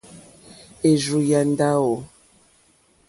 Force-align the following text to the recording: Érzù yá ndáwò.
Érzù 0.89 1.19
yá 1.29 1.41
ndáwò. 1.49 1.95